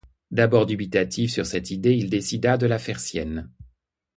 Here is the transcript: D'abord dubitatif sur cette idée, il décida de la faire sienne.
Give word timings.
D'abord 0.31 0.65
dubitatif 0.65 1.31
sur 1.31 1.45
cette 1.45 1.69
idée, 1.69 1.93
il 1.93 2.09
décida 2.09 2.57
de 2.57 2.65
la 2.65 2.79
faire 2.79 2.99
sienne. 2.99 3.51